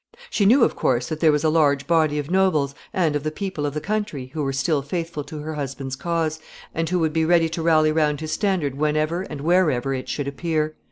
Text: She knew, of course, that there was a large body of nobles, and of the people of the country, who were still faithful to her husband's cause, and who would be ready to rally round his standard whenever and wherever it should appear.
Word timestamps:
She 0.31 0.47
knew, 0.47 0.63
of 0.63 0.75
course, 0.75 1.09
that 1.09 1.19
there 1.19 1.31
was 1.31 1.43
a 1.43 1.49
large 1.51 1.85
body 1.85 2.17
of 2.17 2.31
nobles, 2.31 2.73
and 2.91 3.15
of 3.15 3.21
the 3.21 3.29
people 3.29 3.67
of 3.67 3.75
the 3.75 3.79
country, 3.79 4.31
who 4.33 4.41
were 4.41 4.51
still 4.51 4.81
faithful 4.81 5.23
to 5.25 5.37
her 5.41 5.53
husband's 5.53 5.95
cause, 5.95 6.39
and 6.73 6.89
who 6.89 6.97
would 6.97 7.13
be 7.13 7.23
ready 7.23 7.49
to 7.49 7.61
rally 7.61 7.91
round 7.91 8.19
his 8.19 8.31
standard 8.31 8.73
whenever 8.73 9.21
and 9.21 9.41
wherever 9.41 9.93
it 9.93 10.09
should 10.09 10.27
appear. 10.27 10.73